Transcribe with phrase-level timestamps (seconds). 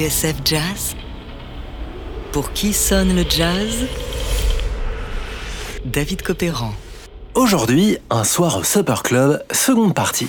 [0.00, 0.96] TSF Jazz
[2.32, 3.86] Pour qui sonne le jazz?
[5.84, 6.72] David Copéran.
[7.34, 10.28] Aujourd'hui, un soir au Supper Club, seconde partie.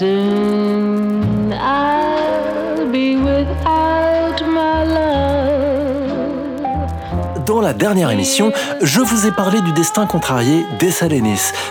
[0.00, 6.14] Soon I'll be without my love.
[7.44, 11.06] Dans la dernière émission, je vous ai parlé du destin contrarié d'Essa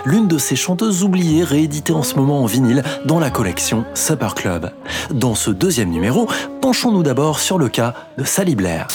[0.06, 4.36] l'une de ces chanteuses oubliées rééditées en ce moment en vinyle dans la collection Supper
[4.36, 4.74] Club.
[5.10, 6.28] Dans ce deuxième numéro,
[6.62, 8.90] penchons-nous d'abord sur le cas de Sally Blair.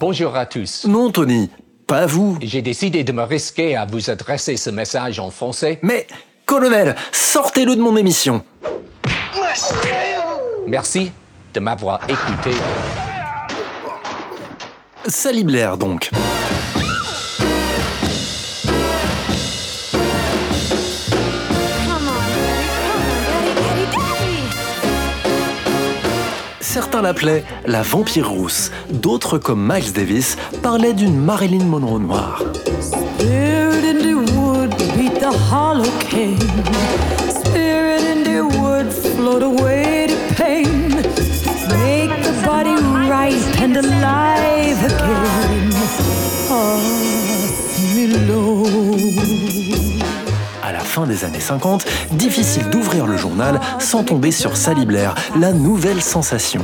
[0.00, 0.86] Bonjour à tous.
[0.88, 1.50] Non, Tony,
[1.86, 2.38] pas vous.
[2.40, 5.78] J'ai décidé de me risquer à vous adresser ce message en français.
[5.82, 6.06] Mais,
[6.46, 8.42] colonel, sortez-le de mon émission.
[10.66, 11.12] Merci
[11.54, 12.56] de m'avoir écouté.
[15.06, 16.10] Sally Blair, donc.
[26.60, 32.42] Certains l'appelaient la vampire rousse, d'autres comme Miles Davis parlaient d'une Marilyn Monroe noire.
[50.62, 55.16] À la fin des années 50, difficile d'ouvrir le journal sans tomber sur Sally Blair,
[55.36, 56.62] la nouvelle sensation.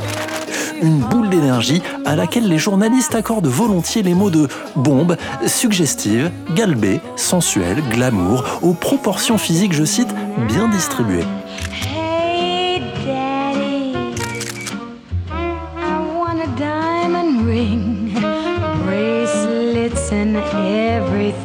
[0.81, 4.47] Une boule d'énergie à laquelle les journalistes accordent volontiers les mots de
[4.77, 10.15] bombe, suggestive, galbée, sensuelle, glamour, aux proportions physiques, je cite,
[10.47, 11.25] bien distribuées.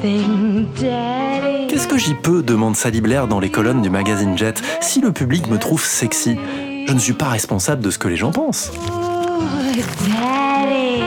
[0.01, 5.11] Qu'est-ce que j'y peux demande Sally Blair dans les colonnes du magazine Jet si le
[5.11, 6.37] public me trouve sexy?
[6.87, 8.71] Je ne suis pas responsable de ce que les gens pensent.
[8.77, 9.41] Ooh,
[10.07, 11.03] Daddy,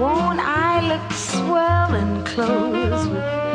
[0.00, 0.59] won't I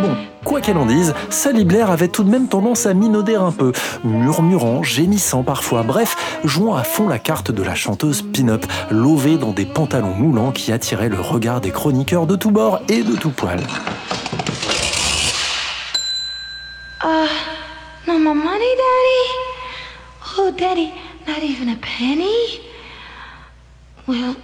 [0.01, 3.51] Bon, quoi qu'elle en dise, Sally Blair avait tout de même tendance à minauder un
[3.51, 3.71] peu,
[4.03, 9.51] murmurant, gémissant parfois, bref, jouant à fond la carte de la chanteuse pin-up, lovée dans
[9.51, 13.31] des pantalons moulants qui attiraient le regard des chroniqueurs de tous bords et de tout
[13.31, 13.61] poil.
[18.07, 19.23] No more money, Daddy?
[20.37, 20.93] Oh, Daddy,
[21.27, 22.61] not even a penny?
[24.07, 24.35] Well,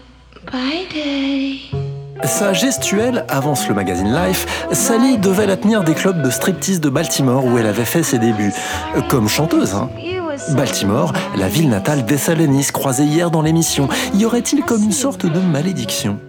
[0.52, 1.81] bye, Daddy.
[2.24, 6.90] Sa gestuelle avance le magazine Life, Sally devait la tenir des clubs de striptease de
[6.90, 8.54] Baltimore où elle avait fait ses débuts.
[9.10, 9.90] Comme chanteuse, hein.
[10.50, 13.90] Baltimore, la ville natale d'Essalenis, croisée hier dans l'émission.
[14.14, 16.20] Y aurait-il comme une sorte de malédiction?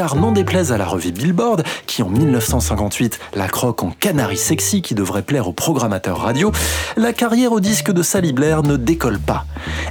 [0.00, 4.80] Car n'en déplaise à la revue Billboard, qui en 1958 la croque en canari sexy
[4.80, 6.52] qui devrait plaire aux programmateurs radio,
[6.96, 9.44] la carrière au disque de Sally Blair ne décolle pas.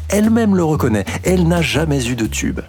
[0.07, 2.59] Elle-même le reconnaît, elle n'a jamais eu de tube.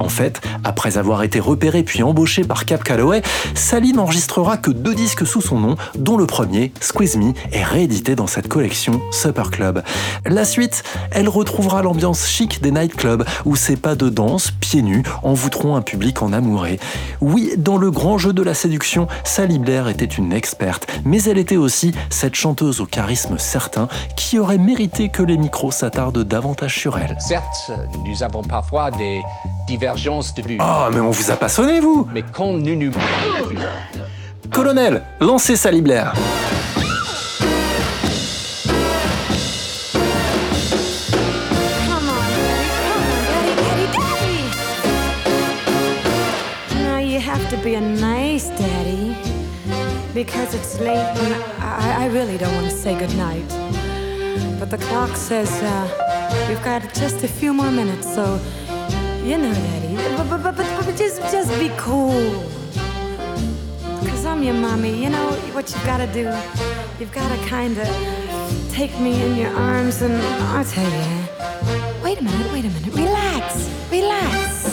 [0.00, 3.22] En fait, après avoir été repérée puis embauchée par Cap Calloway,
[3.54, 8.14] Sally n'enregistrera que deux disques sous son nom, dont le premier, Squeeze Me, est réédité
[8.14, 9.82] dans cette collection Supper Club.
[10.24, 15.02] La suite, elle retrouvera l'ambiance chic des nightclubs, où ses pas de danse, pieds nus,
[15.22, 16.78] envoûteront un public en amouré.
[17.20, 21.38] Oui, dans le grand jeu de la séduction, Sally Blair était une experte, mais elle
[21.38, 26.78] était aussi cette chanteuse au charisme certain qui aurait mérité que les micros s'attardent davantage
[26.78, 27.16] sur elle.
[27.20, 27.72] Certes,
[28.06, 29.22] nous avons parfois des
[29.88, 30.58] divergences de vue.
[30.60, 32.92] Oh, mais on vous a pas sonné, vous Mais quand nous nous...
[34.52, 35.56] Colonel, lancez
[47.50, 49.14] to be a nice daddy
[50.12, 53.46] because it's late and I, I really don't want to say goodnight.
[54.58, 58.38] But the clock says uh, we've got just a few more minutes, so
[59.28, 59.94] you know, Daddy.
[60.16, 62.48] But, but, but, but, but just, just be cool.
[64.08, 65.02] Cause I'm your mommy.
[65.04, 66.32] You know what you've got to do?
[66.98, 67.86] You've got to kind of
[68.72, 70.14] take me in your arms and
[70.54, 71.08] I'll tell you.
[72.02, 72.94] Wait a minute, wait a minute.
[72.94, 74.64] Relax, relax.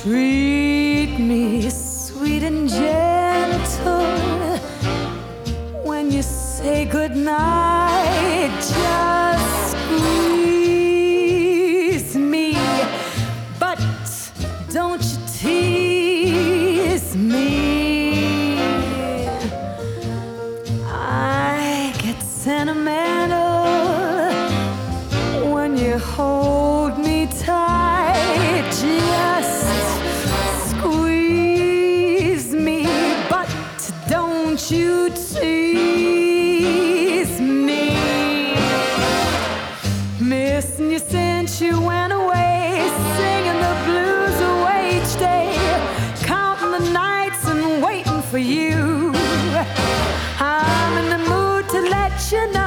[0.00, 4.06] Treat me sweet and gentle
[5.84, 7.63] when you say goodnight.
[25.64, 28.64] When you hold me tight.
[28.70, 29.66] Just
[30.68, 32.86] squeeze me,
[33.30, 33.48] but
[34.08, 36.50] don't you tease
[37.40, 37.96] me.
[40.20, 45.56] Missing you since you went away, singing the blues away each day,
[46.22, 49.12] counting the nights and waiting for you.
[50.40, 52.63] I'm in the mood to let you know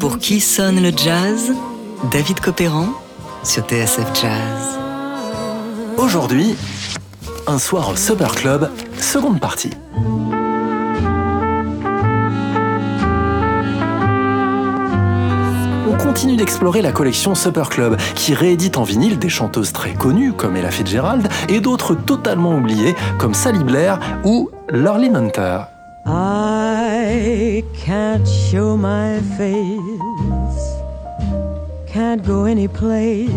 [0.00, 1.52] Pour qui sonne le jazz?
[2.10, 2.88] David Copéran
[3.42, 4.78] sur TSF Jazz.
[5.96, 6.54] Aujourd'hui,
[7.46, 9.70] un soir au Supper Club, seconde partie.
[15.88, 20.32] On continue d'explorer la collection Supper Club, qui réédite en vinyle des chanteuses très connues
[20.32, 25.73] comme Ella Fitzgerald et d'autres totalement oubliées comme Sally Blair ou Lorley Hunter.
[27.16, 30.64] I can't show my face,
[31.86, 33.30] can't go any place.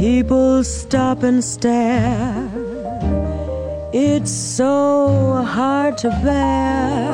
[0.00, 2.48] People stop and stare.
[3.92, 7.12] It's so hard to bear.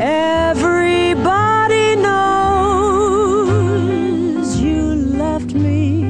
[0.00, 3.26] Everybody knows
[4.60, 4.94] you
[5.24, 6.04] left me.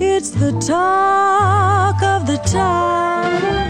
[0.00, 3.69] It's the talk of the town.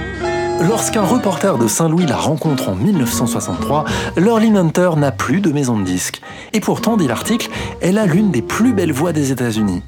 [0.61, 3.85] Lorsqu'un reporter de Saint-Louis la rencontre en 1963,
[4.17, 6.21] Lorley Hunter n'a plus de maison de disques.
[6.53, 7.49] Et pourtant, dit l'article,
[7.81, 9.83] elle a l'une des plus belles voix des États-Unis.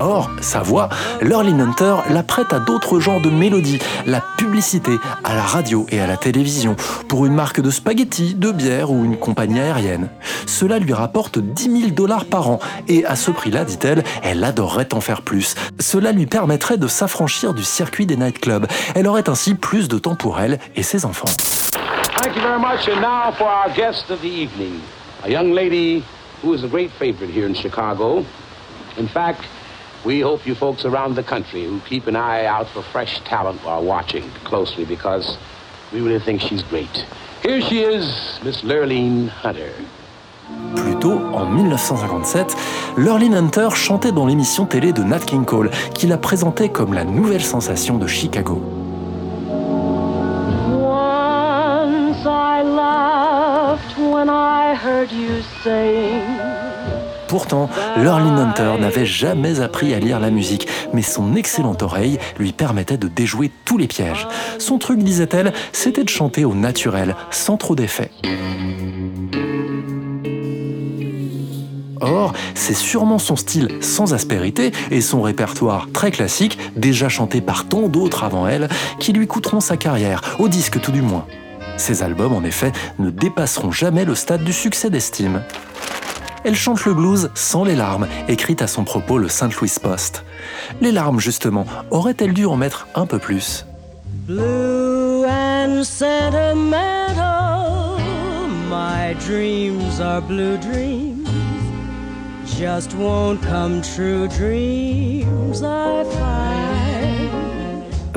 [0.00, 0.88] Or, sa voix,
[1.20, 4.92] Lorley Hunter la prête à d'autres genres de mélodies, la publicité,
[5.24, 6.76] à la radio et à la télévision,
[7.08, 10.08] pour une marque de spaghettis, de bière ou une compagnie aérienne.
[10.46, 14.94] Cela lui rapporte 10 000 dollars par an, et à ce prix-là, dit-elle, elle adorerait
[14.94, 15.56] en faire plus.
[15.80, 18.66] Cela lui permettrait de s'affranchir du circuit des nightclubs.
[18.94, 21.28] Elle aurait ainsi plus de temps pour elle et ses enfants.
[22.22, 22.88] Thank you very much.
[22.88, 24.80] And now for our guest of the evening,
[25.24, 26.04] a young lady
[26.42, 28.24] who is a great favorite here in Chicago.
[28.98, 29.40] In fact,
[30.04, 33.64] we hope you folks around the country who keep an eye out for fresh talent
[33.64, 35.36] are watching closely because
[35.92, 37.06] we really think she's great.
[37.42, 39.72] Here she is, Miss Lurleen Hunter.
[40.74, 42.56] Plus tôt, en 1957,
[42.96, 47.04] Lurleen Hunter chantait dans l'émission télé de Nat King Cole, qui la présentait comme la
[47.04, 48.62] nouvelle sensation de Chicago.
[50.70, 56.57] Once I laughed when I heard you sing.
[57.28, 57.68] Pourtant,
[57.98, 62.96] Lurleen Hunter n'avait jamais appris à lire la musique, mais son excellente oreille lui permettait
[62.96, 64.26] de déjouer tous les pièges.
[64.58, 68.10] Son truc, disait-elle, c'était de chanter au naturel, sans trop d'effets.
[72.00, 77.68] Or, c'est sûrement son style sans aspérité et son répertoire très classique, déjà chanté par
[77.68, 78.68] tant d'autres avant elle,
[78.98, 81.26] qui lui coûteront sa carrière, au disque tout du moins.
[81.76, 85.42] Ces albums, en effet, ne dépasseront jamais le stade du succès d'estime.
[86.44, 89.54] Elle chante le blues sans les larmes, écrite à son propos le St.
[89.60, 90.24] Louis Post.
[90.80, 93.66] Les larmes, justement, auraient-elles dû en mettre un peu plus?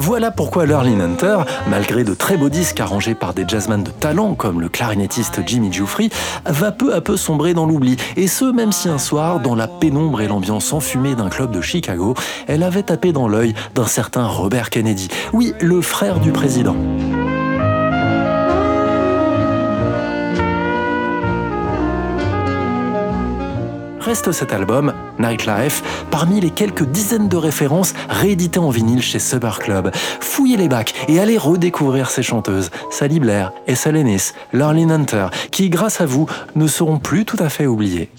[0.03, 4.34] Voilà pourquoi Lurlin Hunter, malgré de très beaux disques arrangés par des jazzmen de talent
[4.34, 6.10] comme le clarinettiste Jimmy Giuffry,
[6.43, 7.98] va peu à peu sombrer dans l'oubli.
[8.17, 11.62] Et ce, même si un soir, dans la pénombre et l'ambiance enfumée d'un club de
[11.62, 12.15] Chicago,
[12.48, 15.08] elle avait tapé dans l'œil d'un certain Robert Kennedy.
[15.34, 16.75] Oui, le frère du président.
[24.11, 29.57] Reste cet album, Nightlife, parmi les quelques dizaines de références rééditées en vinyle chez Summer
[29.57, 29.89] Club.
[30.19, 35.69] Fouillez les bacs et allez redécouvrir ces chanteuses, Sally Blair, Essa Lennis, Lorlin Hunter, qui,
[35.69, 36.25] grâce à vous,
[36.55, 38.09] ne seront plus tout à fait oubliées.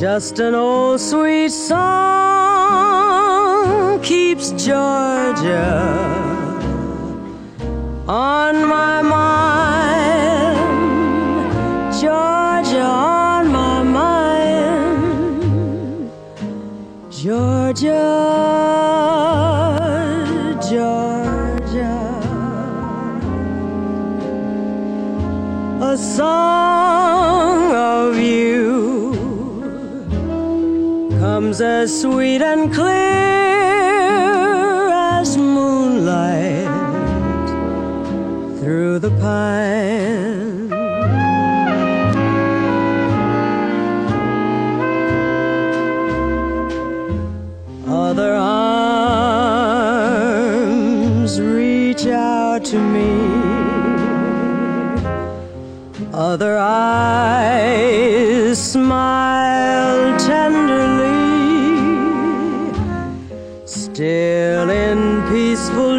[0.00, 1.76] Just an old sweet song
[4.00, 5.76] keeps Georgia
[8.08, 9.49] on my mind.
[31.80, 32.90] As sweet and clear
[34.90, 36.68] as moonlight
[38.60, 40.79] through the pine.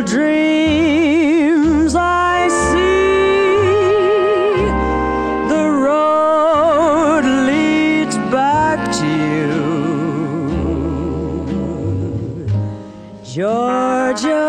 [0.03, 3.91] Dreams, I see.
[5.53, 9.53] The road leads back to you,
[13.23, 14.47] Georgia,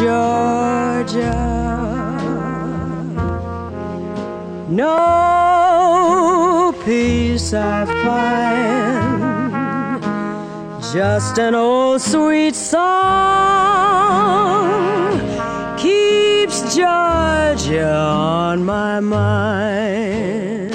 [0.00, 1.40] Georgia.
[4.68, 4.92] No
[6.84, 8.41] peace I find
[10.92, 12.78] just an old sweet song
[15.78, 20.71] keeps Georgia on my mind.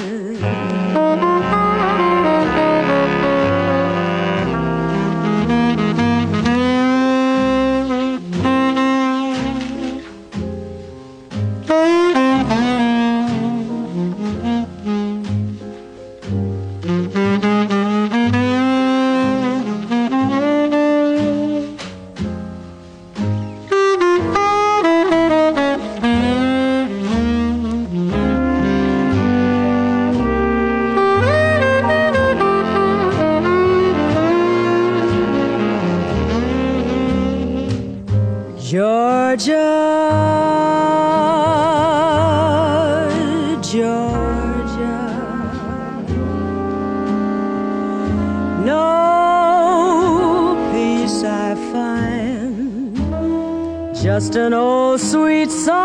[54.18, 55.78] Just an old sweet song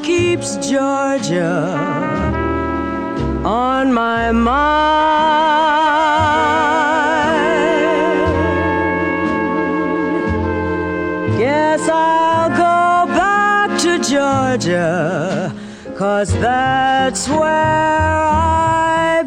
[0.00, 1.66] keeps Georgia
[3.44, 4.70] on my mind.
[11.38, 15.52] Guess I'll go back to Georgia,
[16.00, 19.19] cause that's where I